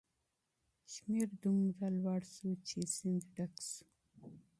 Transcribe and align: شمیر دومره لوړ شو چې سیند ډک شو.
شمیر 0.91 1.29
دومره 1.43 1.87
لوړ 2.01 2.21
شو 2.33 2.49
چې 2.67 2.79
سیند 2.93 3.23
ډک 3.35 3.53
شو. 3.69 3.83